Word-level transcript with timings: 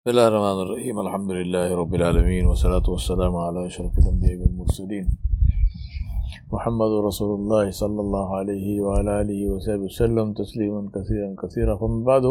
بسم 0.00 0.10
الله 0.10 0.28
الرحمن 0.28 0.58
الرحيم 0.64 0.96
الحمد 1.06 1.30
لله 1.30 1.68
رب 1.80 1.94
العالمين 1.94 2.46
والصلاة 2.46 2.86
والسلام 2.90 3.36
على 3.36 3.66
أشرف 3.66 3.98
الأنبياء 3.98 4.38
والمرسلين 4.40 5.06
محمد 6.52 6.92
رسول 7.08 7.32
الله 7.38 7.70
صلى 7.70 8.00
الله 8.00 8.36
عليه 8.36 8.80
وعلى 8.80 9.20
آله 9.20 9.40
وصحبه 9.52 9.84
وسلم 9.90 10.32
تسليما 10.32 10.80
كثيرا 10.94 11.28
كثيرا 11.42 11.76
فمن 11.76 12.04
بعد 12.04 12.24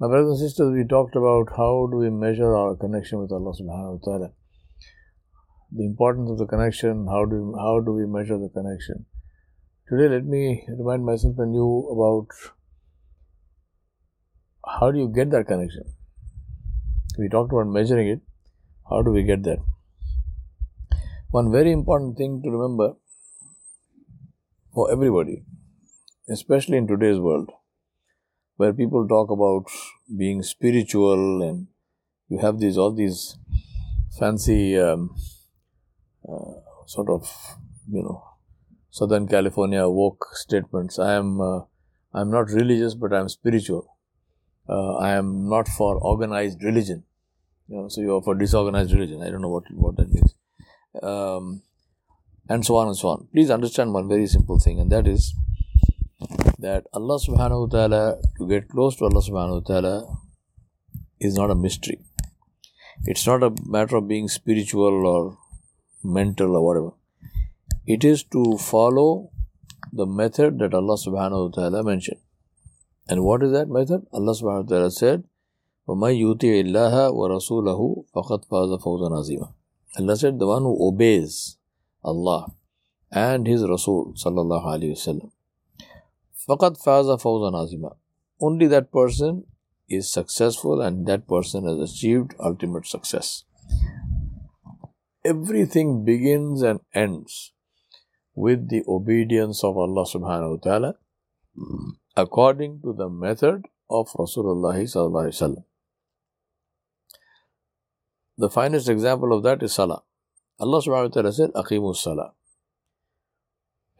My 0.00 0.08
brothers 0.08 0.30
and 0.30 0.38
sisters, 0.38 0.72
we 0.72 0.86
talked 0.94 1.16
about 1.16 1.52
how 1.58 1.86
do 1.92 1.98
we 1.98 2.08
measure 2.08 2.56
our 2.56 2.74
connection 2.76 3.18
with 3.18 3.30
Allah 3.30 3.52
subhanahu 3.60 3.92
wa 3.98 4.00
ta'ala. 4.08 4.32
The 5.72 5.84
importance 5.84 6.30
of 6.30 6.38
the 6.38 6.46
connection, 6.46 7.06
how 7.08 7.26
do, 7.26 7.44
we, 7.44 7.60
how 7.60 7.80
do 7.80 7.92
we 7.92 8.06
measure 8.06 8.38
the 8.38 8.48
connection. 8.48 9.04
Today, 9.86 10.08
let 10.08 10.24
me 10.24 10.64
remind 10.66 11.04
myself 11.04 11.34
and 11.38 11.54
you 11.54 11.70
about 11.92 12.28
how 14.78 14.90
do 14.90 14.98
you 14.98 15.08
get 15.08 15.30
that 15.32 15.46
connection. 15.46 15.84
We 17.18 17.28
talked 17.28 17.52
about 17.52 17.66
measuring 17.66 18.08
it. 18.08 18.20
How 18.88 19.02
do 19.02 19.10
we 19.10 19.22
get 19.22 19.42
that? 19.44 19.58
One 21.30 21.52
very 21.52 21.72
important 21.72 22.16
thing 22.16 22.42
to 22.42 22.50
remember 22.50 22.94
for 24.74 24.90
everybody, 24.90 25.42
especially 26.28 26.78
in 26.78 26.86
today's 26.86 27.18
world, 27.18 27.50
where 28.56 28.72
people 28.72 29.06
talk 29.06 29.30
about 29.30 29.64
being 30.16 30.42
spiritual 30.42 31.42
and 31.42 31.68
you 32.28 32.38
have 32.38 32.58
these 32.58 32.78
all 32.78 32.92
these 32.92 33.36
fancy 34.18 34.78
um, 34.78 35.14
uh, 36.28 36.52
sort 36.86 37.08
of 37.08 37.30
you 37.90 38.02
know 38.02 38.24
Southern 38.90 39.28
California 39.28 39.88
woke 39.88 40.26
statements. 40.34 40.98
I 40.98 41.12
am 41.12 41.40
uh, 41.40 41.60
I'm 42.12 42.30
not 42.30 42.50
religious, 42.50 42.94
but 42.94 43.12
I'm 43.12 43.28
spiritual. 43.28 43.96
Uh, 44.68 44.96
I 44.96 45.10
am 45.10 45.48
not 45.48 45.68
for 45.68 45.96
organized 45.96 46.62
religion. 46.62 47.04
You 47.70 47.82
know, 47.82 47.88
so 47.88 48.00
you 48.00 48.16
are 48.16 48.22
for 48.22 48.34
disorganized 48.34 48.92
religion. 48.92 49.22
I 49.22 49.30
don't 49.30 49.42
know 49.42 49.48
what 49.48 49.64
what 49.72 49.96
that 49.96 50.10
means. 50.12 50.34
Um, 51.02 51.62
and 52.48 52.66
so 52.66 52.76
on 52.76 52.88
and 52.88 52.96
so 52.96 53.08
on. 53.10 53.28
Please 53.32 53.50
understand 53.56 53.94
one 53.94 54.08
very 54.08 54.26
simple 54.26 54.58
thing, 54.58 54.80
and 54.80 54.90
that 54.90 55.06
is 55.06 55.32
that 56.58 56.88
Allah 56.92 57.18
subhanahu 57.26 57.60
wa 57.60 57.78
ta'ala, 57.78 58.18
to 58.38 58.48
get 58.48 58.68
close 58.68 58.96
to 58.96 59.04
Allah 59.04 59.22
subhanahu 59.28 59.60
wa 59.60 59.66
ta'ala, 59.68 60.18
is 61.20 61.36
not 61.36 61.50
a 61.50 61.54
mystery. 61.54 62.00
It's 63.04 63.26
not 63.26 63.44
a 63.44 63.54
matter 63.64 63.96
of 63.96 64.08
being 64.08 64.26
spiritual 64.26 65.06
or 65.06 65.38
mental 66.02 66.56
or 66.56 66.66
whatever. 66.66 66.90
It 67.86 68.04
is 68.04 68.24
to 68.34 68.58
follow 68.58 69.30
the 69.92 70.06
method 70.06 70.58
that 70.58 70.74
Allah 70.74 70.98
subhanahu 71.06 71.46
wa 71.46 71.62
ta'ala 71.62 71.84
mentioned. 71.84 72.20
And 73.08 73.22
what 73.22 73.42
is 73.44 73.52
that 73.52 73.68
method? 73.68 74.06
Allah 74.12 74.34
subhanahu 74.34 74.64
wa 74.64 74.76
ta'ala 74.76 74.90
said, 74.90 75.24
وَمَنْ 75.89 76.13
يُطِعِ 76.17 76.53
اللَّهَ 76.65 76.95
وَرَسُولَهُ 77.11 78.03
فَقَدْ 78.13 78.45
فَازَ 78.45 78.71
فَوْزًا 78.81 79.09
عَظِيمًا 79.09 79.49
Allah 79.97 80.17
said, 80.17 80.39
the 80.39 80.47
one 80.47 80.63
who 80.63 80.75
obeys 80.87 81.57
Allah 82.03 82.51
and 83.11 83.47
His 83.47 83.61
Rasul 83.63 84.13
sallallahu 84.13 84.65
alayhi 84.65 84.97
wasallam 84.97 85.31
فَقَدْ 86.47 86.77
فَازَ 86.81 87.21
فَوْزًا 87.21 87.51
عَظِيمًا 87.53 87.95
Only 88.41 88.67
that 88.67 88.91
person 88.91 89.45
is 89.87 90.11
successful 90.11 90.81
and 90.81 91.05
that 91.05 91.27
person 91.27 91.65
has 91.67 91.91
achieved 91.91 92.33
ultimate 92.39 92.87
success. 92.87 93.43
Everything 95.23 96.03
begins 96.03 96.61
and 96.61 96.79
ends 96.93 97.53
with 98.35 98.69
the 98.69 98.83
obedience 98.87 99.63
of 99.63 99.77
Allah 99.77 100.05
subhanahu 100.05 100.57
wa 100.57 100.61
ta'ala 100.61 100.95
according 102.17 102.81
to 102.81 102.93
the 102.93 103.09
method 103.09 103.65
of 103.89 104.07
Rasulullah 104.13 104.75
sallallahu 104.75 105.29
alaihi 105.29 105.37
wasallam. 105.39 105.63
The 108.40 108.48
finest 108.48 108.88
example 108.88 109.34
of 109.36 109.42
that 109.42 109.62
is 109.62 109.74
Salah. 109.74 110.02
Allah 110.58 110.80
subhanahu 110.80 111.08
wa 111.10 111.14
ta'ala 111.14 111.32
said, 111.32 111.50
Aqimus 111.52 111.96
Salah. 111.96 112.32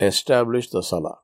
Establish 0.00 0.70
the 0.70 0.83
Salah. 0.83 1.18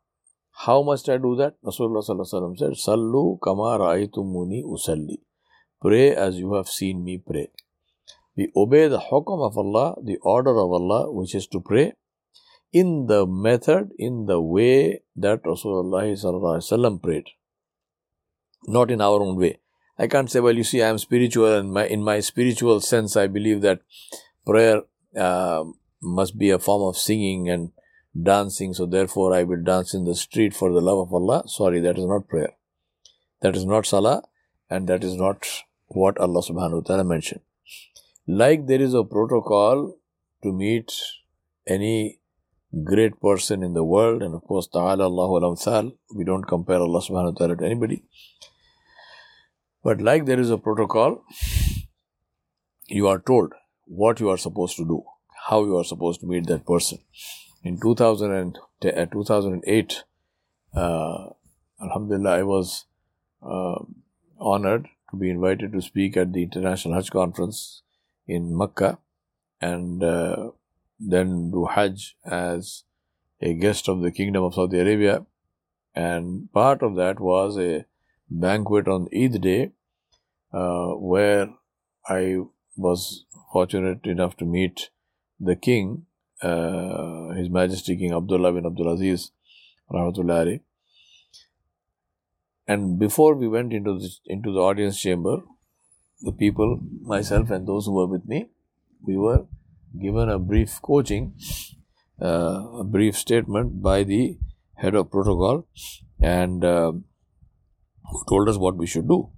How 0.67 0.83
must 0.83 1.09
I 1.09 1.17
do 1.17 1.35
that? 1.37 1.55
Rasulullah 1.65 2.05
said, 2.05 2.73
Sallu 2.73 3.41
kama 3.41 3.79
ra'aytumuni 3.79 4.63
usalli. 4.65 5.17
Pray 5.81 6.15
as 6.15 6.39
you 6.39 6.53
have 6.53 6.69
seen 6.69 7.03
me 7.05 7.17
pray. 7.17 7.49
We 8.37 8.53
obey 8.55 8.89
the 8.89 8.99
hukam 8.99 9.47
of 9.47 9.57
Allah, 9.57 9.97
the 10.05 10.19
order 10.21 10.51
of 10.51 10.71
Allah, 10.73 11.11
which 11.11 11.35
is 11.35 11.47
to 11.49 11.61
pray 11.61 11.95
in 12.71 13.07
the 13.07 13.27
method, 13.27 13.93
in 13.99 14.27
the 14.27 14.43
way 14.43 15.01
that 15.17 15.43
Rasulullah 15.43 17.03
prayed. 17.03 17.25
Not 18.67 18.91
in 18.91 19.01
our 19.01 19.23
own 19.23 19.37
way. 19.39 19.61
I 19.99 20.07
can't 20.07 20.31
say, 20.31 20.41
well, 20.41 20.55
you 20.55 20.65
see, 20.65 20.83
I 20.83 20.89
am 20.89 20.99
spiritual, 20.99 21.53
and 21.53 21.73
my, 21.73 21.87
in 21.87 22.03
my 22.03 22.21
spiritual 22.21 22.81
sense, 22.81 23.17
I 23.17 23.27
believe 23.27 23.63
that 23.63 23.81
prayer 24.45 24.83
uh, 25.17 25.65
must 26.03 26.39
be 26.39 26.51
a 26.51 26.59
form 26.59 26.83
of 26.83 26.99
singing 26.99 27.49
and 27.49 27.73
dancing, 28.21 28.75
so 28.75 28.87
therefore 28.87 29.35
I 29.35 29.43
will 29.43 29.63
dance 29.63 29.95
in 29.95 30.05
the 30.05 30.15
street 30.15 30.55
for 30.55 30.73
the 30.73 30.81
love 30.81 30.99
of 30.99 31.15
Allah. 31.15 31.45
Sorry, 31.47 31.81
that 31.81 31.99
is 31.99 32.05
not 32.05 32.29
prayer. 32.29 32.53
That 33.41 33.57
is 33.57 33.65
not 33.65 33.87
salah, 33.87 34.23
and 34.69 34.87
that 34.89 35.03
is 35.05 35.15
not 35.15 35.47
what 35.89 36.19
Allah 36.19 36.43
subhanahu 36.43 36.83
wa 36.83 36.87
ta'ala 36.87 37.05
mentioned. 37.05 37.41
Like 38.27 38.67
there 38.67 38.81
is 38.81 38.95
a 38.95 39.05
protocol 39.05 39.97
to 40.43 40.53
meet 40.53 40.93
any 41.67 42.19
great 42.85 43.21
person 43.21 43.63
in 43.63 43.73
the 43.73 43.85
world, 43.85 44.23
and 44.23 44.35
of 44.35 44.43
course, 44.43 44.67
ta'ala 44.67 45.05
Allahu 45.05 45.45
al 45.45 45.93
we 46.15 46.25
don't 46.25 46.45
compare 46.45 46.79
Allah 46.79 47.01
subhanahu 47.01 47.33
wa 47.33 47.39
ta'ala 47.39 47.57
to 47.57 47.65
anybody. 47.65 48.03
But 49.87 50.01
like 50.01 50.25
there 50.27 50.41
is 50.41 50.51
a 50.51 50.59
protocol, 50.59 51.23
you 52.89 53.07
are 53.07 53.21
told 53.21 53.53
what 53.85 54.19
you 54.19 54.29
are 54.31 54.37
supposed 54.37 54.77
to 54.79 54.85
do, 54.85 55.05
how 55.49 55.65
you 55.65 55.77
are 55.77 55.85
supposed 55.85 56.19
to 56.23 56.27
meet 56.27 56.49
that 56.49 56.67
person. 56.67 56.99
In 57.63 57.79
2000 57.79 58.33
and, 58.33 58.59
uh, 58.85 59.07
2008, 59.07 60.03
uh, 60.75 61.27
Alhamdulillah, 61.81 62.31
I 62.31 62.43
was 62.43 62.87
uh, 63.41 63.79
honored 64.41 64.89
to 65.13 65.17
be 65.17 65.31
invited 65.31 65.73
to 65.73 65.81
speak 65.81 66.17
at 66.17 66.33
the 66.33 66.43
International 66.43 66.95
Hajj 66.95 67.13
Conference 67.13 67.83
in 68.27 68.59
Mecca 68.59 68.99
and 69.61 70.03
uh, 70.03 70.51
then 70.99 71.53
do 71.53 71.67
Hajj 71.67 72.17
as 72.25 72.83
a 73.41 73.55
guest 73.55 73.89
of 73.89 74.01
the 74.01 74.11
Kingdom 74.11 74.43
of 74.43 74.55
Saudi 74.55 74.81
Arabia. 74.81 75.25
And 75.95 76.53
part 76.53 76.83
of 76.83 76.97
that 76.97 77.21
was 77.21 77.57
a 77.57 77.87
banquet 78.31 78.89
on 78.89 79.09
Eid 79.15 79.41
day 79.41 79.71
uh, 80.53 80.91
where 80.95 81.49
I 82.09 82.39
was 82.77 83.25
fortunate 83.53 84.07
enough 84.07 84.37
to 84.39 84.45
meet 84.45 84.91
the 85.41 85.57
king, 85.57 86.07
uh, 86.43 87.29
His 87.35 87.49
Majesty 87.51 87.97
King 87.97 88.13
Abdullah 88.13 88.53
bin 88.53 88.65
Abdulaziz, 88.65 89.31
rahmatullahi. 89.91 90.61
And 92.69 92.99
before 92.99 93.35
we 93.35 93.49
went 93.49 93.73
into 93.73 93.99
the, 93.99 94.11
into 94.27 94.53
the 94.53 94.61
audience 94.61 95.01
chamber, 95.01 95.37
the 96.21 96.33
people, 96.33 96.81
myself 97.03 97.51
and 97.51 97.67
those 97.67 97.87
who 97.87 97.93
were 97.93 98.07
with 98.07 98.27
me, 98.27 98.47
we 99.07 99.17
were 99.17 99.47
given 100.01 100.29
a 100.29 100.39
brief 100.39 100.81
coaching, 100.83 101.35
uh, 102.21 102.81
a 102.81 102.85
brief 102.85 103.17
statement 103.17 103.83
by 103.83 104.03
the 104.03 104.39
head 104.75 104.95
of 104.95 105.11
protocol, 105.11 105.67
and 106.21 106.65
uh, 106.65 106.93
who 108.11 108.23
told 108.29 108.49
us 108.49 108.57
what 108.57 108.77
we 108.77 108.87
should 108.87 109.09
do. 109.09 109.29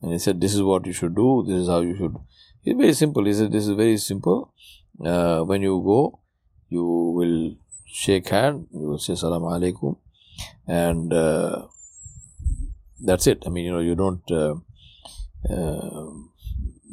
And 0.00 0.12
he 0.12 0.18
said, 0.18 0.40
This 0.40 0.54
is 0.54 0.62
what 0.62 0.86
you 0.86 0.92
should 0.92 1.14
do, 1.14 1.44
this 1.46 1.62
is 1.62 1.68
how 1.68 1.80
you 1.80 1.96
should. 1.96 2.16
It's 2.64 2.78
very 2.78 2.92
simple. 2.92 3.24
He 3.24 3.32
said, 3.32 3.52
This 3.52 3.66
is 3.66 3.76
very 3.76 3.96
simple. 3.96 4.52
Uh, 5.04 5.40
when 5.42 5.62
you 5.62 5.82
go, 5.84 6.20
you 6.68 6.84
will 6.84 7.56
shake 7.86 8.28
hand, 8.28 8.66
you 8.72 8.88
will 8.88 8.98
say 8.98 9.14
Salam 9.14 9.42
Alaikum, 9.42 9.96
and 10.66 11.12
uh, 11.12 11.66
that's 13.04 13.26
it. 13.26 13.42
I 13.46 13.50
mean, 13.50 13.64
you 13.64 13.72
know, 13.72 13.80
you 13.80 13.94
don't 13.94 14.30
uh, 14.30 14.54
uh 15.50 16.10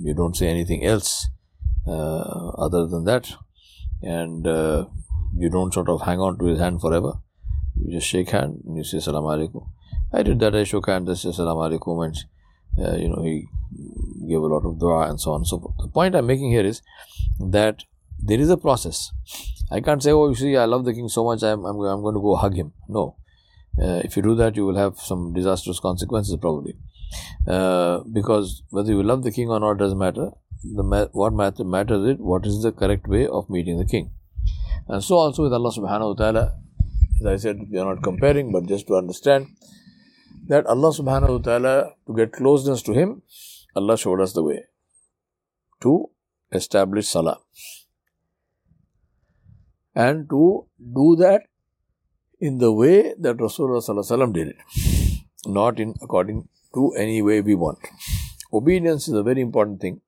you 0.02 0.14
don't 0.14 0.36
say 0.36 0.48
anything 0.48 0.86
else 0.86 1.28
uh, 1.88 2.50
other 2.66 2.86
than 2.88 3.06
that, 3.06 3.32
and 4.02 4.48
uh, 4.48 4.86
you 5.36 5.50
don't 5.50 5.74
sort 5.74 5.90
of 5.90 6.02
hang 6.02 6.20
on 6.20 6.38
to 6.40 6.46
his 6.46 6.60
hand 6.60 6.82
forever. 6.82 7.14
You 7.76 7.92
just 7.94 8.08
shake 8.08 8.30
hand 8.30 8.62
and 8.66 8.78
you 8.78 8.84
say 8.84 9.00
Salam 9.00 9.24
Alaikum. 9.24 9.68
I 10.12 10.24
did 10.24 10.40
that. 10.40 10.56
I 10.56 10.64
shook 10.64 10.88
hands. 10.88 11.10
I 11.10 11.32
said 11.32 11.46
and 11.46 12.18
uh, 12.78 12.96
you 12.96 13.10
know, 13.10 13.22
he 13.24 13.48
gave 14.28 14.42
a 14.42 14.48
lot 14.48 14.66
of 14.66 14.80
dua 14.80 15.10
and 15.10 15.20
so 15.20 15.32
on 15.32 15.42
and 15.42 15.48
so 15.48 15.60
forth. 15.60 15.76
The 15.80 15.88
point 15.88 16.16
I'm 16.16 16.28
making 16.28 16.52
here 16.52 16.66
is 16.66 16.82
that 17.40 17.84
there 18.22 18.40
is 18.40 18.50
a 18.50 18.58
process. 18.58 19.12
I 19.72 19.82
can't 19.82 20.02
say, 20.02 20.12
oh, 20.12 20.30
you 20.30 20.36
see, 20.36 20.58
I 20.58 20.66
love 20.66 20.86
the 20.86 20.94
king 20.94 21.10
so 21.10 21.24
much, 21.24 21.44
I'm, 21.44 21.66
I'm, 21.66 21.80
I'm 21.80 22.02
going 22.02 22.16
to 22.16 22.22
go 22.22 22.36
hug 22.36 22.56
him. 22.56 22.74
No. 22.88 23.16
Uh, 23.80 24.02
if 24.04 24.18
you 24.18 24.24
do 24.24 24.36
that, 24.36 24.56
you 24.56 24.66
will 24.66 24.78
have 24.78 24.98
some 24.98 25.34
disastrous 25.34 25.80
consequences 25.80 26.36
probably. 26.42 26.76
Uh, 27.48 28.00
because 28.12 28.64
whether 28.70 28.92
you 28.92 29.04
love 29.04 29.24
the 29.24 29.32
king 29.32 29.50
or 29.50 29.60
not 29.60 29.78
doesn't 29.78 29.98
matter. 29.98 30.32
The 30.64 30.84
ma- 30.84 31.08
what 31.12 31.34
matter, 31.34 31.64
matters 31.64 32.06
is 32.06 32.18
what 32.20 32.46
is 32.46 32.62
the 32.62 32.72
correct 32.72 33.08
way 33.08 33.28
of 33.28 33.50
meeting 33.50 33.78
the 33.78 33.86
king. 33.86 34.12
And 34.88 35.04
so 35.04 35.16
also 35.16 35.44
with 35.44 35.54
Allah 35.54 35.72
subhanahu 35.72 36.10
wa 36.10 36.14
ta'ala, 36.14 36.54
as 37.20 37.26
I 37.26 37.36
said, 37.38 37.60
we 37.72 37.78
are 37.78 37.94
not 37.94 38.04
comparing, 38.04 38.52
but 38.52 38.66
just 38.66 38.88
to 38.88 38.96
understand 38.96 39.48
that 40.50 40.66
Allah 40.66 40.90
subhanahu 40.90 41.38
wa 41.38 41.42
ta'ala, 41.48 41.94
to 42.08 42.16
get 42.16 42.34
closeness 42.34 42.82
to 42.84 42.94
Him, 42.94 43.22
Allah 43.76 43.98
showed 43.98 44.20
us 44.20 44.34
the 44.34 44.44
way 44.44 44.64
to 45.82 46.10
establish 46.52 47.08
Salah. 47.08 47.38
And 49.96 50.30
to 50.30 50.66
do 51.00 51.16
that 51.18 51.44
in 52.40 52.58
the 52.58 52.72
way 52.72 53.14
that 53.20 53.38
Rasulullah 53.38 54.34
did 54.34 54.48
it, 54.50 54.56
not 55.46 55.80
in 55.80 55.94
according 56.02 56.48
to 56.74 56.92
any 56.98 57.22
way 57.22 57.42
we 57.42 57.56
want. 57.56 57.80
Obedience 58.52 59.08
is 59.08 59.14
a 59.14 59.24
very 59.24 59.42
important 59.42 59.82
thing. 59.82 60.02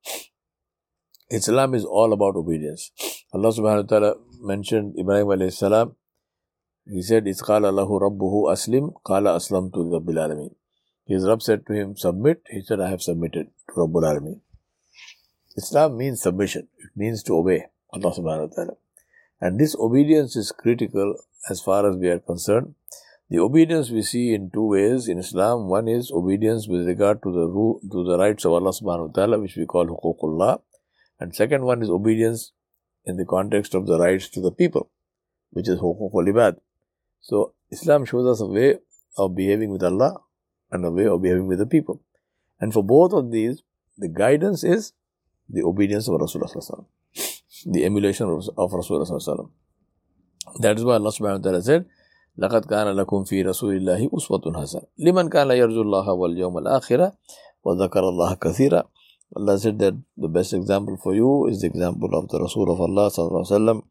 Islam 1.29 1.75
is 1.75 1.85
all 1.85 2.13
about 2.13 2.35
obedience. 2.35 2.91
Allah 3.33 3.49
subhanahu 3.49 3.83
wa 3.83 3.89
ta'ala 3.89 4.15
mentioned 4.41 4.95
Ibrahim 4.99 5.27
alayhi 5.27 5.53
salam. 5.53 5.95
He 6.85 7.01
said, 7.01 7.25
Isqala 7.25 7.67
Allahu 7.67 7.99
Rabbuhu 7.99 8.51
Aslim, 8.51 8.93
Qala 9.05 9.35
Aslam 9.37 9.71
to 9.73 9.79
Rabbil 9.79 10.17
Alameen. 10.17 10.55
His 11.05 11.27
Rabb 11.27 11.41
said 11.41 11.65
to 11.67 11.73
him, 11.73 11.95
Submit. 11.95 12.41
He 12.49 12.61
said, 12.61 12.79
I 12.79 12.89
have 12.89 13.01
submitted 13.01 13.47
to 13.69 13.73
Rabbul 13.75 14.03
Alameen. 14.03 14.39
Islam 15.57 15.97
means 15.97 16.21
submission. 16.21 16.67
It 16.79 16.89
means 16.95 17.23
to 17.23 17.35
obey 17.35 17.65
Allah 17.93 18.13
subhanahu 18.13 18.49
wa 18.49 18.55
ta'ala. 18.55 18.73
And 19.41 19.59
this 19.59 19.75
obedience 19.75 20.35
is 20.35 20.51
critical 20.51 21.15
as 21.49 21.61
far 21.61 21.89
as 21.89 21.97
we 21.97 22.09
are 22.09 22.19
concerned. 22.19 22.75
The 23.29 23.39
obedience 23.39 23.89
we 23.89 24.01
see 24.01 24.33
in 24.33 24.49
two 24.51 24.67
ways 24.67 25.07
in 25.07 25.17
Islam. 25.19 25.67
One 25.67 25.87
is 25.87 26.11
obedience 26.11 26.67
with 26.67 26.87
regard 26.87 27.21
to 27.23 27.31
the 27.31 27.45
to 27.91 28.03
the 28.03 28.17
rights 28.17 28.45
of 28.45 28.53
Allah 28.53 28.71
subhanahu 28.71 29.07
wa 29.07 29.13
ta'ala, 29.13 29.39
which 29.39 29.55
we 29.55 29.65
call 29.65 29.87
huququllah. 29.87 30.61
And 31.19 31.35
second 31.35 31.63
one 31.63 31.81
is 31.81 31.89
obedience 31.89 32.51
in 33.05 33.17
the 33.17 33.25
context 33.25 33.73
of 33.75 33.87
the 33.87 33.99
rights 33.99 34.29
to 34.29 34.41
the 34.41 34.51
people, 34.51 34.89
which 35.51 35.69
is 35.69 35.79
huququl 35.79 36.27
ibad. 36.33 36.57
So 37.20 37.54
Islam 37.70 38.04
shows 38.04 38.26
us 38.26 38.40
a 38.40 38.46
way 38.46 38.78
of 39.16 39.34
behaving 39.34 39.70
with 39.70 39.82
Allah 39.82 40.20
and 40.70 40.84
a 40.84 40.90
way 40.90 41.06
of 41.06 41.22
behaving 41.22 41.46
with 41.46 41.58
the 41.58 41.66
people. 41.66 42.02
And 42.60 42.72
for 42.72 42.82
both 42.84 43.12
of 43.12 43.30
these, 43.30 43.62
the 43.98 44.08
guidance 44.08 44.64
is 44.64 44.92
the 45.48 45.62
obedience 45.62 46.08
of 46.08 46.14
Rasulullah 46.20 46.86
the 47.64 47.84
emulation 47.84 48.28
of 48.28 48.70
Rasulullah 48.70 49.48
That 50.60 50.76
is 50.78 50.84
why 50.84 50.94
Allah 50.94 51.10
subhanahu 51.10 51.38
wa 51.38 51.44
ta'ala 51.44 51.62
said, 51.62 51.86
لقد 52.38 52.64
كان 52.68 52.96
لكم 52.96 53.24
في 53.24 53.42
رسول 53.42 53.76
الله 53.76 54.10
أسوة 54.12 54.52
حسنة 54.60 54.82
لمن 54.98 55.28
كان 55.28 55.50
يرجو 55.50 55.82
الله 55.82 56.12
واليوم 56.12 56.58
الآخرة 56.58 57.12
وذكر 57.64 58.08
الله 58.08 58.34
كثيرا 58.34 58.82
Allah 59.36 59.58
said 59.58 59.78
that 59.80 59.94
the 60.16 60.28
best 60.28 60.52
example 60.52 60.96
for 61.02 61.14
you 61.14 61.48
is 61.48 61.62
the 61.62 61.66
example 61.66 62.10
of 62.14 62.28
the 62.28 62.38
Rasul 62.38 62.70
of 62.70 62.78
Allah 62.80 63.10
sallallahu 63.10 63.82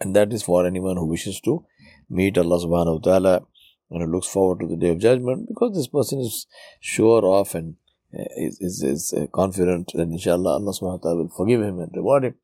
and 0.00 0.14
that 0.14 0.32
is 0.32 0.42
for 0.42 0.66
anyone 0.66 0.96
who 0.96 1.06
wishes 1.06 1.40
to 1.40 1.64
meet 2.08 2.38
Allah 2.38 2.58
subhanahu 2.64 2.94
wa 2.94 3.00
ta'ala 3.00 3.46
and 3.90 4.12
looks 4.12 4.28
forward 4.28 4.60
to 4.60 4.66
the 4.66 4.76
day 4.76 4.90
of 4.90 4.98
judgment 4.98 5.48
because 5.48 5.74
this 5.74 5.88
person 5.88 6.20
is 6.20 6.46
sure 6.80 7.24
of 7.24 7.54
and 7.54 7.76
uh, 8.14 8.24
is, 8.36 8.58
is, 8.60 8.82
is 8.82 9.12
uh, 9.12 9.26
confident 9.32 9.92
that 9.94 10.08
inshallah 10.08 10.52
Allah 10.52 10.72
subhanahu 10.72 10.98
wa 10.98 11.02
ta'ala 11.02 11.16
will 11.16 11.34
forgive 11.36 11.62
him 11.62 11.78
and 11.80 11.90
reward 11.94 12.24
him. 12.24 12.34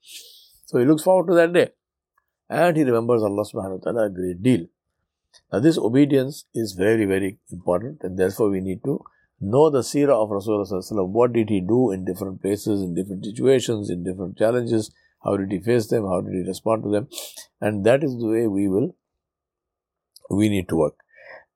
So 0.66 0.78
he 0.78 0.84
looks 0.84 1.02
forward 1.02 1.28
to 1.28 1.34
that 1.34 1.52
day 1.52 1.70
and 2.48 2.76
he 2.76 2.82
remembers 2.82 3.22
Allah 3.22 3.44
subhanahu 3.44 3.78
wa 3.78 3.84
ta'ala 3.84 4.06
a 4.06 4.10
great 4.10 4.42
deal. 4.42 4.66
Now 5.52 5.60
this 5.60 5.78
obedience 5.78 6.44
is 6.54 6.72
very, 6.72 7.04
very 7.06 7.38
important 7.50 7.98
and 8.02 8.18
therefore 8.18 8.50
we 8.50 8.60
need 8.60 8.82
to 8.84 9.02
know 9.40 9.70
the 9.70 9.80
seerah 9.80 10.22
of 10.22 10.30
Rasulullah 10.30 11.08
what 11.08 11.32
did 11.32 11.50
he 11.50 11.60
do 11.60 11.90
in 11.90 12.04
different 12.04 12.40
places, 12.40 12.82
in 12.82 12.94
different 12.94 13.24
situations, 13.24 13.90
in 13.90 14.04
different 14.04 14.38
challenges, 14.38 14.90
how 15.23 15.35
did 15.37 15.51
he 15.51 15.59
face 15.59 15.87
them, 15.87 16.03
how 16.03 16.21
did 16.21 16.33
he 16.33 16.47
respond 16.47 16.83
to 16.83 16.91
them 16.91 17.07
and 17.61 17.85
that 17.85 18.03
is 18.03 18.17
the 18.17 18.27
way 18.27 18.47
we 18.47 18.67
will, 18.67 18.95
we 20.29 20.49
need 20.49 20.69
to 20.69 20.75
work. 20.75 20.95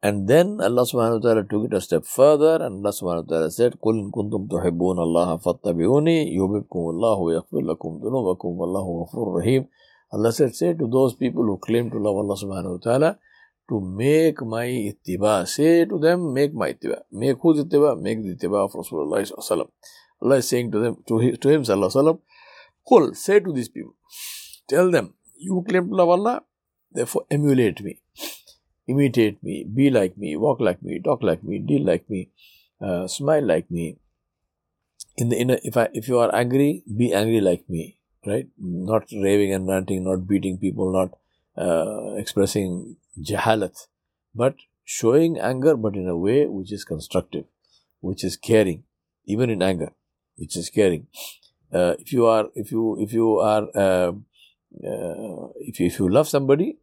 And 0.02 0.28
then 0.28 0.60
Allah 0.60 0.84
subhanahu 0.84 1.24
wa 1.24 1.30
ta'ala 1.30 1.44
took 1.48 1.72
it 1.72 1.74
a 1.74 1.80
step 1.80 2.06
further 2.06 2.56
and 2.56 2.84
Allah 2.84 2.92
subhanahu 2.92 3.24
wa 3.24 3.36
ta'ala 3.36 3.52
said, 3.52 3.80
قُلْ 3.80 4.04
إِن 4.04 4.12
كُنْتُمْ 4.12 4.50
تُحِبُّونَ 4.52 4.98
اللَّهَ 5.00 5.30
فَاتَّبِعُونِي 5.44 6.36
يُحْبِبْكُمُ 6.36 6.82
اللَّهُ 6.94 7.18
وَيَغْفِرْ 7.20 7.62
لَكُمْ 7.72 7.92
ذُنُوبَكُمْ 8.04 8.50
وَاللَّهُ 8.60 8.88
غَفُورٌ 9.04 9.26
رَحِيمٌ 9.40 9.68
Allah 10.12 10.32
said, 10.34 10.54
say 10.54 10.74
to 10.74 10.88
those 10.88 11.16
people 11.16 11.44
who 11.44 11.58
claim 11.58 11.90
to 11.90 11.98
love 11.98 12.18
Allah 12.18 12.36
subhanahu 12.36 12.72
wa 12.72 12.82
ta'ala, 12.84 13.20
to 13.70 13.80
make 13.80 14.42
my 14.42 14.68
ittiba. 14.68 15.48
Say 15.48 15.86
to 15.86 15.98
them, 15.98 16.34
make 16.34 16.54
my 16.54 16.74
ittiba. 16.74 17.02
Make 17.12 17.38
whose 17.42 17.64
ittiba? 17.64 18.00
Make 18.00 18.22
the 18.22 18.36
ittiba 18.36 18.66
of 18.66 18.74
Rasulullah 18.74 19.24
sallallahu 19.24 19.70
Allah 20.22 20.36
is 20.36 20.48
saying 20.48 20.72
to 20.72 20.80
them, 20.80 20.98
to, 21.08 21.20
him, 21.20 21.38
to 21.38 21.50
him 21.50 21.64
sallallahu 21.64 22.20
Say 23.13 23.41
to 23.41 23.53
these 23.53 23.69
people, 23.69 23.95
tell 24.67 24.91
them, 24.91 25.15
you 25.37 25.63
claim 25.69 25.89
to 25.89 25.95
love 25.95 26.09
Allah, 26.09 26.43
therefore 26.91 27.27
emulate 27.31 27.83
me, 27.83 28.01
imitate 28.87 29.43
me, 29.43 29.65
be 29.65 29.91
like 29.91 30.17
me, 30.17 30.37
walk 30.37 30.61
like 30.61 30.83
me, 30.83 30.99
talk 30.99 31.23
like 31.23 31.45
me, 31.45 31.59
deal 31.59 31.85
like 31.85 32.09
me, 32.09 32.31
uh, 32.81 33.07
smile 33.07 33.45
like 33.45 33.71
me. 33.71 33.99
In 35.19 35.29
the 35.29 35.37
inner, 35.37 35.59
if 35.63 35.77
I, 35.77 35.89
if 35.93 36.09
you 36.09 36.19
are 36.19 36.35
angry, 36.35 36.83
be 36.97 37.13
angry 37.13 37.41
like 37.43 37.69
me, 37.69 37.99
right? 38.27 38.49
Not 38.57 39.05
raving 39.13 39.53
and 39.53 39.69
ranting, 39.69 40.05
not 40.05 40.27
beating 40.27 40.57
people, 40.57 40.91
not 40.91 41.19
uh, 41.63 42.15
expressing 42.15 42.97
jahalat, 43.21 43.87
but 44.35 44.55
showing 44.85 45.39
anger, 45.39 45.77
but 45.77 45.95
in 45.95 46.09
a 46.09 46.17
way 46.17 46.47
which 46.47 46.73
is 46.73 46.85
constructive, 46.85 47.45
which 48.01 48.25
is 48.25 48.37
caring, 48.37 48.85
even 49.27 49.51
in 49.51 49.61
anger, 49.61 49.93
which 50.37 50.57
is 50.57 50.71
caring. 50.71 51.07
Uh, 51.73 51.95
if 51.99 52.13
you 52.13 52.27
are, 52.27 52.49
if 52.55 52.73
you, 52.73 52.97
if 53.01 53.13
you 53.13 53.39
are, 53.39 53.69
uh, 53.75 54.13
uh, 54.87 55.49
if 55.57 55.81
you, 55.81 55.87
if 55.87 55.99
you 55.99 56.09
love 56.09 56.29
somebody, 56.29 56.79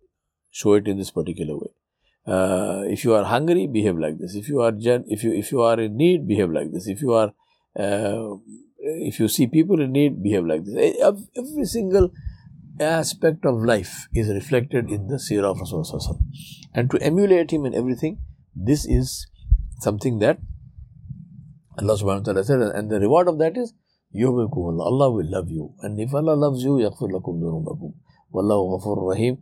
show 0.51 0.73
it 0.73 0.87
in 0.87 0.97
this 0.97 1.11
particular 1.11 1.55
way. 1.55 1.71
Uh, 2.27 2.81
if 2.87 3.03
you 3.03 3.13
are 3.13 3.23
hungry, 3.23 3.67
behave 3.67 3.97
like 3.97 4.17
this. 4.17 4.35
If 4.35 4.49
you 4.49 4.61
are 4.61 4.71
gen- 4.71 5.05
if 5.07 5.23
you 5.23 5.31
if 5.33 5.51
you 5.51 5.61
are 5.61 5.79
in 5.79 5.95
need, 5.95 6.27
behave 6.27 6.51
like 6.51 6.71
this. 6.71 6.87
If 6.87 7.01
you 7.01 7.13
are 7.13 7.33
uh, 7.77 8.37
if 8.79 9.19
you 9.19 9.27
see 9.27 9.47
people 9.47 9.79
in 9.81 9.91
need, 9.91 10.23
behave 10.23 10.45
like 10.45 10.65
this. 10.65 10.75
Every 11.35 11.65
single 11.65 12.11
aspect 12.79 13.45
of 13.45 13.63
life 13.63 14.07
is 14.13 14.29
reflected 14.29 14.89
in 14.89 15.07
the 15.07 15.15
seerah 15.15 15.51
of 15.51 15.57
Rasulullah. 15.57 16.19
And 16.73 16.89
to 16.91 16.97
emulate 17.01 17.51
him 17.51 17.65
in 17.65 17.73
everything, 17.73 18.19
this 18.55 18.85
is 18.85 19.27
something 19.79 20.19
that 20.19 20.39
Allah 21.77 21.97
subhanahu 21.97 22.19
wa 22.27 22.33
ta'ala 22.33 22.43
said, 22.43 22.61
and 22.61 22.89
the 22.89 22.99
reward 22.99 23.27
of 23.27 23.37
that 23.39 23.57
is 23.57 23.73
yuhibbukum 24.15 24.79
Allah 24.81 25.11
will 25.11 25.29
love 25.29 25.49
you. 25.49 25.73
And 25.81 25.99
if 25.99 26.13
Allah 26.13 26.35
loves 26.35 26.63
you, 26.63 26.77
yaghfir 26.77 27.11
lakum 27.11 27.41
dhunubakum. 27.41 27.93
Wallahu 28.33 28.79
ghafur 28.79 29.09
rahim. 29.09 29.37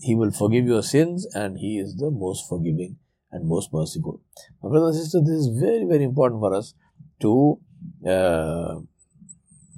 He 0.00 0.14
will 0.14 0.30
forgive 0.30 0.66
your 0.66 0.82
sins 0.82 1.26
and 1.34 1.58
He 1.58 1.78
is 1.78 1.96
the 1.96 2.10
most 2.10 2.48
forgiving 2.48 2.96
and 3.32 3.48
most 3.48 3.72
merciful. 3.72 4.20
My 4.62 4.70
brothers 4.70 4.96
and 4.96 5.04
sisters, 5.04 5.22
this 5.26 5.38
is 5.46 5.60
very, 5.60 5.84
very 5.84 6.04
important 6.04 6.40
for 6.40 6.54
us 6.54 6.74
to 7.20 7.58
uh, 8.06 8.80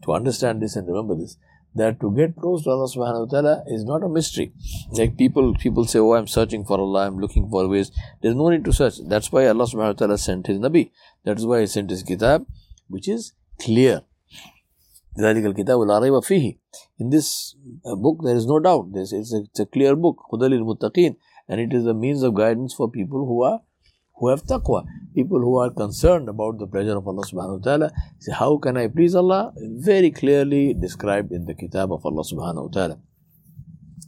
to 0.04 0.12
understand 0.12 0.62
this 0.62 0.76
and 0.76 0.86
remember 0.86 1.14
this 1.14 1.36
that 1.74 2.00
to 2.00 2.14
get 2.14 2.36
close 2.36 2.64
to 2.64 2.70
Allah 2.70 2.88
subhanahu 2.88 3.26
wa 3.26 3.30
ta'ala 3.30 3.64
is 3.66 3.84
not 3.84 4.02
a 4.02 4.08
mystery. 4.08 4.52
Like 4.92 5.16
people 5.16 5.54
people 5.54 5.84
say, 5.86 5.98
Oh, 5.98 6.12
I'm 6.14 6.26
searching 6.26 6.64
for 6.64 6.78
Allah, 6.78 7.06
I'm 7.06 7.18
looking 7.18 7.48
for 7.48 7.66
ways. 7.68 7.90
There's 8.20 8.34
no 8.34 8.50
need 8.50 8.64
to 8.66 8.72
search. 8.72 8.94
That's 9.08 9.32
why 9.32 9.46
Allah 9.46 9.64
subhanahu 9.64 9.94
wa 9.94 10.00
ta'ala 10.04 10.18
sent 10.18 10.46
his 10.46 10.58
Nabi. 10.58 10.90
That 11.24 11.38
is 11.38 11.46
why 11.46 11.60
he 11.60 11.66
sent 11.66 11.90
his 11.90 12.02
kitab, 12.02 12.46
which 12.88 13.08
is 13.08 13.32
clear. 13.60 14.02
In 15.14 17.10
this 17.10 17.54
uh, 17.84 17.94
book, 17.96 18.20
there 18.24 18.34
is 18.34 18.46
no 18.46 18.60
doubt. 18.60 18.92
This 18.94 19.12
it's 19.12 19.34
a, 19.34 19.42
it's 19.42 19.60
a 19.60 19.66
clear 19.66 19.94
book, 19.94 20.24
Hudalil 20.32 20.62
Muttaqeen, 20.64 21.16
and 21.48 21.60
it 21.60 21.74
is 21.74 21.86
a 21.86 21.92
means 21.92 22.22
of 22.22 22.34
guidance 22.34 22.72
for 22.72 22.90
people 22.90 23.26
who 23.26 23.42
are 23.42 23.60
who 24.14 24.28
have 24.28 24.44
taqwa, 24.44 24.86
people 25.14 25.40
who 25.40 25.58
are 25.58 25.70
concerned 25.70 26.28
about 26.28 26.58
the 26.58 26.66
pleasure 26.66 26.96
of 26.96 27.06
Allah 27.06 27.24
subhanahu 27.26 27.58
wa 27.58 27.64
ta'ala. 27.64 27.92
Say, 28.20 28.32
how 28.32 28.56
can 28.56 28.76
I 28.76 28.86
please 28.88 29.14
Allah? 29.14 29.52
Very 29.56 30.10
clearly 30.10 30.74
described 30.74 31.32
in 31.32 31.44
the 31.44 31.54
kitab 31.54 31.92
of 31.92 32.06
Allah 32.06 32.22
subhanahu 32.22 32.62
wa 32.62 32.68
ta'ala. 32.68 32.98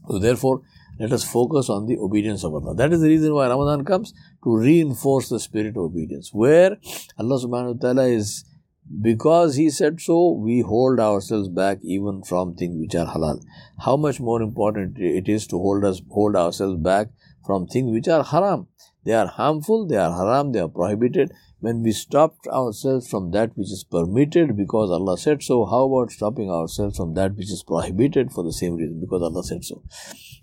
So 0.08 0.18
therefore, 0.18 0.62
let 1.00 1.12
us 1.12 1.24
focus 1.24 1.68
on 1.68 1.86
the 1.86 1.98
obedience 1.98 2.44
of 2.44 2.54
Allah. 2.54 2.74
That 2.76 2.92
is 2.92 3.00
the 3.00 3.08
reason 3.08 3.34
why 3.34 3.48
Ramadan 3.48 3.84
comes 3.84 4.12
to 4.44 4.56
reinforce 4.56 5.28
the 5.28 5.40
spirit 5.40 5.76
of 5.76 5.82
obedience. 5.84 6.30
Where 6.32 6.78
Allah 7.18 7.38
subhanahu 7.44 7.74
wa 7.74 7.80
ta'ala 7.80 8.06
is 8.06 8.44
because 9.00 9.56
he 9.56 9.70
said 9.70 10.00
so, 10.00 10.30
we 10.32 10.60
hold 10.60 11.00
ourselves 11.00 11.48
back 11.48 11.78
even 11.82 12.22
from 12.22 12.54
things 12.54 12.78
which 12.78 12.94
are 12.94 13.06
halal. 13.06 13.42
How 13.80 13.96
much 13.96 14.20
more 14.20 14.42
important 14.42 14.98
it 14.98 15.28
is 15.28 15.46
to 15.48 15.58
hold 15.58 15.84
us 15.84 16.02
hold 16.10 16.36
ourselves 16.36 16.80
back 16.80 17.08
from 17.46 17.66
things 17.66 17.90
which 17.92 18.08
are 18.08 18.22
haram. 18.22 18.68
They 19.04 19.12
are 19.12 19.26
harmful, 19.26 19.86
they 19.86 19.96
are 19.96 20.12
haram, 20.12 20.52
they 20.52 20.60
are 20.60 20.68
prohibited. 20.68 21.30
When 21.60 21.82
we 21.82 21.92
stop 21.92 22.36
ourselves 22.46 23.08
from 23.08 23.30
that 23.30 23.56
which 23.56 23.70
is 23.70 23.84
permitted 23.90 24.56
because 24.56 24.90
Allah 24.90 25.16
said 25.16 25.42
so, 25.42 25.64
how 25.64 25.84
about 25.84 26.10
stopping 26.10 26.50
ourselves 26.50 26.96
from 26.96 27.14
that 27.14 27.34
which 27.36 27.50
is 27.50 27.62
prohibited 27.62 28.32
for 28.32 28.44
the 28.44 28.52
same 28.52 28.76
reason 28.76 29.00
because 29.00 29.22
Allah 29.22 29.42
said 29.44 29.64
so? 29.64 29.82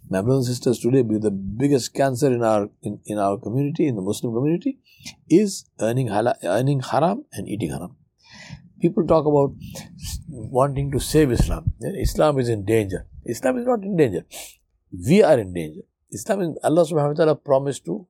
My 0.09 0.21
brothers 0.21 0.47
and 0.47 0.55
sisters, 0.55 0.79
today 0.79 1.03
the 1.03 1.31
biggest 1.31 1.93
cancer 1.93 2.31
in 2.33 2.43
our 2.43 2.69
in, 2.81 2.99
in 3.05 3.17
our 3.17 3.37
community, 3.37 3.87
in 3.87 3.95
the 3.95 4.01
Muslim 4.01 4.33
community, 4.33 4.79
is 5.29 5.65
earning 5.79 6.07
halal, 6.07 6.35
earning 6.43 6.81
haram 6.81 7.25
and 7.33 7.47
eating 7.47 7.69
haram. 7.69 7.95
People 8.81 9.05
talk 9.05 9.25
about 9.25 9.53
wanting 10.29 10.91
to 10.91 10.99
save 10.99 11.31
Islam. 11.31 11.73
Islam 11.81 12.39
is 12.39 12.49
in 12.49 12.65
danger. 12.65 13.05
Islam 13.25 13.57
is 13.57 13.65
not 13.65 13.83
in 13.83 13.95
danger. 13.95 14.25
We 15.07 15.21
are 15.23 15.39
in 15.39 15.53
danger. 15.53 15.81
Islam 16.11 16.41
is 16.41 16.57
Allah 16.63 16.85
subhanahu 16.85 17.09
wa 17.09 17.13
ta'ala 17.13 17.35
promised 17.35 17.85
to 17.85 18.07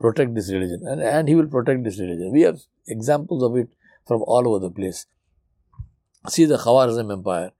protect 0.00 0.34
this 0.34 0.50
religion 0.50 0.82
and, 0.86 1.00
and 1.00 1.28
he 1.28 1.34
will 1.34 1.46
protect 1.46 1.84
this 1.84 1.98
religion. 1.98 2.32
We 2.32 2.42
have 2.42 2.60
examples 2.86 3.42
of 3.42 3.56
it 3.56 3.68
from 4.06 4.22
all 4.22 4.48
over 4.48 4.58
the 4.58 4.70
place. 4.70 5.06
See 6.28 6.44
the 6.44 6.56
Khawarizm 6.56 7.12
Empire. 7.12 7.52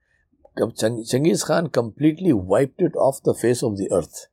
Genghis 1.09 1.43
Khan 1.43 1.69
completely 1.69 2.33
wiped 2.33 2.81
it 2.81 2.95
off 2.95 3.23
the 3.23 3.33
face 3.33 3.63
of 3.63 3.77
the 3.77 3.91
earth. 3.91 4.27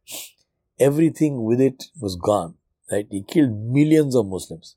Everything 0.79 1.45
with 1.45 1.61
it 1.61 1.85
was 2.00 2.17
gone. 2.17 2.55
Right? 2.90 3.07
He 3.11 3.23
killed 3.23 3.52
millions 3.52 4.14
of 4.14 4.26
Muslims. 4.26 4.76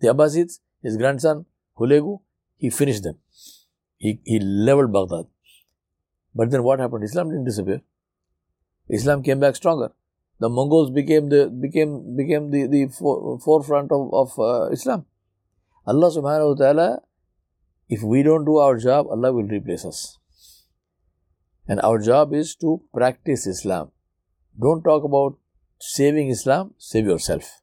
The 0.00 0.08
Abbasids, 0.08 0.60
his 0.82 0.96
grandson, 0.96 1.44
Hulegu, 1.80 2.20
he 2.56 2.70
finished 2.70 3.02
them. 3.02 3.16
He, 3.96 4.20
he 4.24 4.38
leveled 4.40 4.92
Baghdad. 4.92 5.26
But 6.34 6.50
then 6.50 6.62
what 6.62 6.78
happened? 6.78 7.04
Islam 7.04 7.30
didn't 7.30 7.44
disappear. 7.44 7.80
Islam 8.88 9.22
came 9.22 9.40
back 9.40 9.56
stronger. 9.56 9.92
The 10.40 10.48
Mongols 10.48 10.90
became 10.90 11.28
the 11.28 11.48
became 11.48 12.16
became 12.16 12.50
the, 12.50 12.66
the 12.66 12.86
for, 12.86 13.38
forefront 13.40 13.92
of, 13.92 14.12
of 14.12 14.38
uh, 14.38 14.70
Islam. 14.70 15.04
Allah 15.86 16.10
subhanahu 16.10 16.50
wa 16.50 16.54
ta'ala, 16.54 17.02
if 17.88 18.02
we 18.02 18.22
don't 18.22 18.44
do 18.44 18.56
our 18.56 18.76
job, 18.78 19.06
Allah 19.08 19.32
will 19.32 19.48
replace 19.48 19.84
us. 19.84 20.18
And 21.68 21.80
our 21.82 21.98
job 21.98 22.32
is 22.32 22.54
to 22.56 22.80
practice 22.94 23.46
Islam. 23.46 23.90
Don't 24.58 24.82
talk 24.82 25.04
about 25.04 25.38
saving 25.78 26.30
Islam, 26.30 26.74
save 26.78 27.06
yourself. 27.06 27.62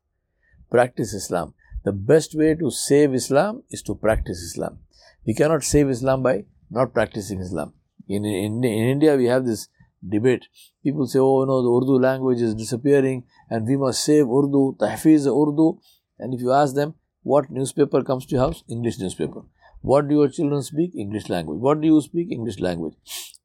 Practice 0.70 1.14
Islam. 1.14 1.54
The 1.88 1.94
best 1.94 2.36
way 2.36 2.53
to 2.62 2.70
save 2.70 3.13
Islam 3.13 3.63
is 3.70 3.82
to 3.84 3.96
practice 3.96 4.39
Islam. 4.46 4.79
We 5.25 5.34
cannot 5.34 5.63
save 5.63 5.89
Islam 5.89 6.22
by 6.22 6.44
not 6.70 6.94
practicing 6.94 7.39
Islam. 7.39 7.72
In, 8.10 8.25
in, 8.25 8.62
in 8.62 8.89
India, 8.94 9.15
we 9.15 9.27
have 9.27 9.46
this 9.46 9.70
debate. 10.15 10.48
People 10.84 11.08
say, 11.08 11.20
oh, 11.20 11.46
no, 11.46 11.62
the 11.62 11.72
Urdu 11.77 11.98
language 11.98 12.41
is 12.41 12.56
disappearing 12.56 13.24
and 13.50 13.65
we 13.65 13.77
must 13.77 14.03
save 14.03 14.25
Urdu, 14.25 14.75
tahfiz 14.82 15.27
Urdu. 15.27 15.79
And 16.20 16.34
if 16.34 16.41
you 16.41 16.51
ask 16.51 16.75
them, 16.75 16.96
what 17.24 17.50
newspaper 17.50 18.03
comes 18.03 18.25
to 18.25 18.36
your 18.36 18.44
house? 18.44 18.65
English 18.67 19.00
newspaper. 19.00 19.44
What 19.79 20.10
do 20.10 20.15
your 20.15 20.27
children 20.27 20.63
speak? 20.63 20.94
English 20.94 21.29
language. 21.29 21.62
What 21.62 21.79
do 21.79 21.88
you 21.88 22.01
speak? 22.01 22.34
English 22.34 22.60
language. 22.60 22.96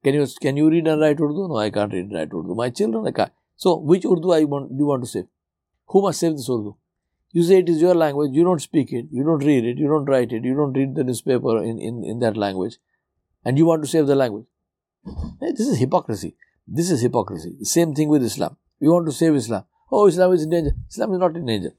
Can 0.02 0.14
you 0.14 0.26
can 0.40 0.56
you 0.56 0.68
read 0.68 0.88
and 0.88 1.00
write 1.00 1.20
Urdu? 1.20 1.46
No, 1.46 1.58
I 1.58 1.70
can't 1.70 1.92
read 1.92 2.06
and 2.06 2.14
write 2.14 2.34
Urdu. 2.34 2.56
My 2.56 2.70
children, 2.70 3.06
I 3.06 3.12
can't. 3.12 3.32
So, 3.54 3.76
which 3.76 4.04
Urdu 4.04 4.32
I 4.32 4.42
want, 4.42 4.70
do 4.70 4.78
you 4.78 4.86
want 4.86 5.04
to 5.04 5.10
save? 5.16 5.26
Who 5.86 6.02
must 6.02 6.18
save 6.18 6.32
this 6.32 6.48
Urdu? 6.48 6.78
You 7.32 7.42
say 7.42 7.58
it 7.58 7.68
is 7.68 7.80
your 7.80 7.94
language, 7.94 8.30
you 8.32 8.44
don't 8.44 8.60
speak 8.60 8.92
it, 8.92 9.06
you 9.10 9.24
don't 9.24 9.44
read 9.44 9.64
it, 9.64 9.78
you 9.78 9.88
don't 9.88 10.04
write 10.04 10.32
it, 10.32 10.44
you 10.44 10.54
don't 10.54 10.74
read 10.74 10.94
the 10.94 11.04
newspaper 11.04 11.62
in, 11.62 11.80
in, 11.80 12.04
in 12.04 12.18
that 12.20 12.36
language, 12.36 12.76
and 13.44 13.56
you 13.56 13.64
want 13.64 13.82
to 13.82 13.88
save 13.88 14.06
the 14.06 14.14
language. 14.14 14.44
This 15.40 15.66
is 15.66 15.78
hypocrisy. 15.78 16.36
This 16.66 16.90
is 16.90 17.00
hypocrisy. 17.00 17.56
The 17.58 17.64
same 17.64 17.94
thing 17.94 18.08
with 18.08 18.22
Islam. 18.22 18.56
We 18.80 18.88
want 18.88 19.06
to 19.06 19.12
save 19.12 19.34
Islam. 19.34 19.64
Oh, 19.90 20.06
Islam 20.06 20.32
is 20.32 20.42
in 20.44 20.50
danger. 20.50 20.72
Islam 20.90 21.14
is 21.14 21.18
not 21.18 21.36
in 21.36 21.46
danger. 21.46 21.72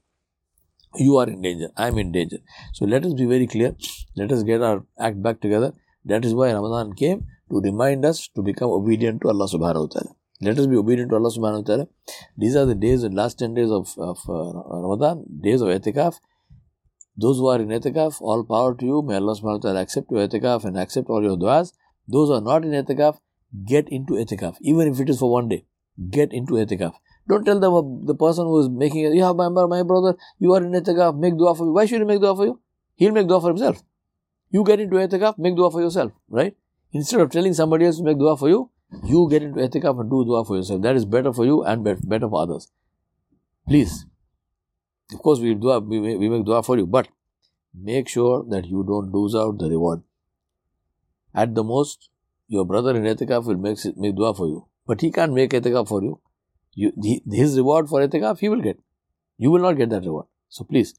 You 0.96 1.16
are 1.18 1.28
in 1.28 1.40
danger. 1.40 1.70
I 1.76 1.88
am 1.88 1.98
in 1.98 2.12
danger. 2.12 2.38
So 2.72 2.84
let 2.84 3.04
us 3.04 3.14
be 3.14 3.24
very 3.24 3.46
clear. 3.46 3.74
Let 4.16 4.30
us 4.32 4.42
get 4.42 4.60
our 4.60 4.84
act 4.98 5.22
back 5.22 5.40
together. 5.40 5.72
That 6.04 6.24
is 6.24 6.34
why 6.34 6.52
Ramadan 6.52 6.92
came 6.94 7.26
to 7.50 7.60
remind 7.60 8.04
us 8.04 8.28
to 8.34 8.42
become 8.42 8.70
obedient 8.70 9.22
to 9.22 9.28
Allah 9.28 9.48
subhanahu 9.48 9.88
wa 9.88 9.92
ta'ala. 9.94 10.14
Let 10.40 10.58
us 10.58 10.66
be 10.66 10.76
obedient 10.76 11.10
to 11.10 11.16
Allah 11.16 11.30
subhanahu 11.30 11.60
wa 11.60 11.66
ta'ala. 11.66 11.88
These 12.36 12.56
are 12.56 12.66
the 12.66 12.74
days, 12.74 13.02
the 13.02 13.08
last 13.08 13.38
10 13.38 13.54
days 13.54 13.70
of, 13.70 13.94
of 13.98 14.18
uh, 14.28 14.52
Ramadan, 14.80 15.24
days 15.40 15.60
of 15.60 15.68
etikaf. 15.68 16.16
Those 17.16 17.38
who 17.38 17.46
are 17.46 17.60
in 17.60 17.68
etikaf, 17.68 18.20
all 18.20 18.42
power 18.44 18.74
to 18.74 18.84
you. 18.84 19.02
May 19.02 19.14
Allah 19.14 19.36
subhanahu 19.36 19.62
wa 19.62 19.66
ta'ala 19.68 19.80
accept 19.82 20.10
your 20.10 20.26
etikaf 20.26 20.64
and 20.64 20.76
accept 20.76 21.08
all 21.08 21.22
your 21.22 21.36
du'as. 21.36 21.72
Those 22.08 22.28
who 22.28 22.34
are 22.34 22.40
not 22.40 22.64
in 22.64 22.72
etikaf, 22.72 23.18
get 23.64 23.88
into 23.88 24.14
etikaf. 24.14 24.56
Even 24.60 24.92
if 24.92 24.98
it 24.98 25.08
is 25.08 25.20
for 25.20 25.30
one 25.30 25.48
day, 25.48 25.64
get 26.10 26.32
into 26.32 26.54
etikaf. 26.54 26.94
Don't 27.28 27.44
tell 27.44 27.60
them 27.60 28.04
the 28.04 28.14
person 28.14 28.44
who 28.44 28.58
is 28.60 28.68
making 28.68 29.04
it, 29.04 29.14
yeah, 29.14 29.32
my, 29.32 29.48
my 29.48 29.82
brother, 29.82 30.16
you 30.38 30.52
are 30.52 30.62
in 30.62 30.72
etikaf, 30.72 31.16
make 31.16 31.38
dua 31.38 31.54
for 31.54 31.64
me. 31.64 31.72
Why 31.72 31.86
should 31.86 32.00
he 32.00 32.04
make 32.04 32.20
dua 32.20 32.34
for 32.34 32.44
you? 32.44 32.60
He'll 32.96 33.12
make 33.12 33.28
dua 33.28 33.40
for 33.40 33.48
himself. 33.48 33.82
You 34.50 34.64
get 34.64 34.80
into 34.80 34.96
etikaf, 34.96 35.38
make 35.38 35.56
dua 35.56 35.70
for 35.70 35.80
yourself, 35.80 36.12
right? 36.28 36.56
Instead 36.92 37.20
of 37.20 37.30
telling 37.30 37.54
somebody 37.54 37.86
else 37.86 37.98
to 37.98 38.04
make 38.04 38.18
dua 38.18 38.36
for 38.36 38.48
you, 38.48 38.70
you 39.02 39.28
get 39.30 39.42
into 39.42 39.60
etikaf 39.60 40.00
and 40.00 40.10
do 40.10 40.24
dua 40.24 40.44
for 40.44 40.56
yourself. 40.56 40.82
That 40.82 40.96
is 40.96 41.04
better 41.04 41.32
for 41.32 41.44
you 41.44 41.62
and 41.64 41.84
better 41.84 42.28
for 42.28 42.42
others. 42.42 42.70
Please. 43.68 44.06
Of 45.12 45.20
course, 45.20 45.40
we, 45.40 45.54
dua, 45.54 45.80
we, 45.80 46.16
we 46.16 46.28
make 46.28 46.44
dua 46.44 46.62
for 46.62 46.78
you, 46.78 46.86
but 46.86 47.08
make 47.74 48.08
sure 48.08 48.44
that 48.48 48.66
you 48.66 48.84
don't 48.86 49.12
lose 49.12 49.34
out 49.34 49.58
the 49.58 49.68
reward. 49.68 50.02
At 51.34 51.54
the 51.54 51.64
most, 51.64 52.10
your 52.48 52.64
brother 52.64 52.96
in 52.96 53.02
etikaf 53.04 53.46
will 53.46 53.56
make, 53.56 53.78
make 53.96 54.16
dua 54.16 54.34
for 54.34 54.46
you, 54.46 54.66
but 54.86 55.00
he 55.00 55.10
can't 55.10 55.32
make 55.32 55.50
etikaf 55.50 55.88
for 55.88 56.02
you. 56.02 56.20
you 56.74 56.92
he, 57.02 57.22
his 57.30 57.56
reward 57.56 57.88
for 57.88 58.06
etikaf, 58.06 58.38
he 58.38 58.48
will 58.48 58.60
get. 58.60 58.78
You 59.36 59.50
will 59.50 59.60
not 59.60 59.76
get 59.76 59.90
that 59.90 60.04
reward. 60.04 60.26
So 60.48 60.64
please, 60.64 60.94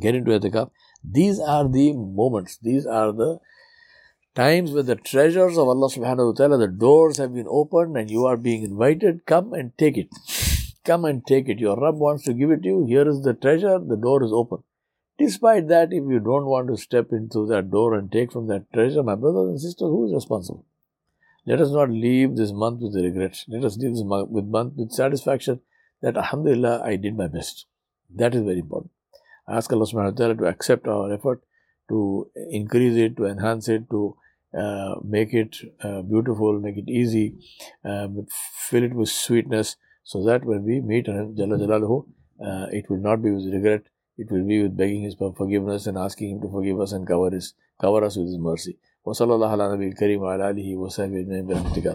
get 0.00 0.14
into 0.14 0.30
etikaf. 0.30 0.70
These 1.02 1.40
are 1.40 1.68
the 1.68 1.92
moments, 1.92 2.58
these 2.62 2.86
are 2.86 3.12
the 3.12 3.38
times 4.34 4.72
when 4.72 4.86
the 4.86 4.96
treasures 4.96 5.56
of 5.56 5.68
Allah 5.68 5.88
subhanahu 5.88 6.26
wa 6.26 6.32
ta'ala, 6.32 6.58
the 6.58 6.68
doors 6.68 7.18
have 7.18 7.34
been 7.34 7.46
opened 7.48 7.96
and 7.96 8.10
you 8.10 8.26
are 8.26 8.36
being 8.36 8.62
invited, 8.62 9.26
come 9.26 9.52
and 9.52 9.76
take 9.78 9.96
it. 9.96 10.08
Come 10.84 11.04
and 11.04 11.26
take 11.26 11.48
it. 11.48 11.58
Your 11.58 11.80
Rabb 11.80 11.96
wants 11.96 12.24
to 12.24 12.34
give 12.34 12.50
it 12.50 12.62
to 12.62 12.68
you. 12.68 12.84
Here 12.86 13.08
is 13.08 13.22
the 13.22 13.34
treasure, 13.34 13.78
the 13.78 13.96
door 13.96 14.22
is 14.22 14.32
open. 14.32 14.62
Despite 15.16 15.68
that, 15.68 15.92
if 15.92 16.04
you 16.10 16.18
don't 16.18 16.46
want 16.46 16.68
to 16.68 16.76
step 16.76 17.12
into 17.12 17.46
that 17.46 17.70
door 17.70 17.94
and 17.94 18.10
take 18.10 18.32
from 18.32 18.48
that 18.48 18.72
treasure, 18.72 19.02
my 19.02 19.14
brothers 19.14 19.48
and 19.48 19.60
sisters, 19.60 19.86
who 19.86 20.06
is 20.06 20.14
responsible? 20.14 20.66
Let 21.46 21.60
us 21.60 21.70
not 21.70 21.90
leave 21.90 22.36
this 22.36 22.52
month 22.52 22.80
with 22.80 22.96
regret. 22.96 23.44
Let 23.48 23.64
us 23.64 23.76
leave 23.76 23.94
this 23.94 24.04
month 24.04 24.30
with, 24.30 24.46
month 24.46 24.74
with 24.76 24.90
satisfaction 24.90 25.60
that 26.02 26.16
Alhamdulillah, 26.16 26.82
I 26.84 26.96
did 26.96 27.16
my 27.16 27.28
best. 27.28 27.66
That 28.14 28.34
is 28.34 28.42
very 28.42 28.58
important. 28.58 28.90
I 29.46 29.56
ask 29.56 29.72
Allah 29.72 29.86
subhanahu 29.86 30.12
wa 30.12 30.16
ta'ala 30.16 30.34
to 30.36 30.46
accept 30.46 30.88
our 30.88 31.12
effort, 31.12 31.42
to 31.90 32.30
increase 32.50 32.96
it, 32.96 33.16
to 33.18 33.26
enhance 33.26 33.68
it, 33.68 33.88
to 33.90 34.16
uh, 34.57 34.95
make 35.03 35.33
it 35.33 35.55
uh, 35.83 36.01
beautiful, 36.01 36.59
make 36.59 36.77
it 36.77 36.89
easy, 36.89 37.35
um, 37.85 38.25
fill 38.69 38.83
it 38.83 38.93
with 38.93 39.09
sweetness, 39.09 39.75
so 40.03 40.23
that 40.25 40.43
when 40.43 40.63
we 40.63 40.81
meet 40.81 41.05
Jalla 41.05 41.35
Jalaluhu, 41.37 42.05
uh, 42.43 42.67
it 42.71 42.89
will 42.89 43.01
not 43.01 43.21
be 43.21 43.31
with 43.31 43.53
regret, 43.53 43.83
it 44.17 44.31
will 44.31 44.45
be 44.45 44.63
with 44.63 44.75
begging 44.75 45.03
His 45.03 45.15
forgiveness 45.15 45.87
and 45.87 45.97
asking 45.97 46.31
Him 46.31 46.41
to 46.41 46.49
forgive 46.49 46.79
us 46.79 46.91
and 46.91 47.07
cover, 47.07 47.29
his, 47.29 47.53
cover 47.79 48.03
us 48.03 48.17
with 48.17 48.27
His 48.27 48.37
mercy. 48.37 48.77
وصلى 49.05 49.35
الله 49.35 49.49
على 49.49 49.73
نبي 49.73 49.87
الكريم 49.87 50.21
وعلى 50.21 50.49
آله 50.49 50.77
وصحبه 50.77 51.19
أجمعين 51.19 51.47
برحمتك 51.47 51.87